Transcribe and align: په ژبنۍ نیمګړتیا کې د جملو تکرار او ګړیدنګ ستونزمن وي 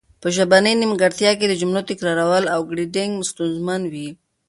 په 0.21 0.27
ژبنۍ 0.35 0.73
نیمګړتیا 0.81 1.31
کې 1.39 1.45
د 1.47 1.53
جملو 1.61 1.81
تکرار 1.89 2.43
او 2.55 2.61
ګړیدنګ 2.69 3.11
ستونزمن 3.29 3.81
وي 3.93 4.09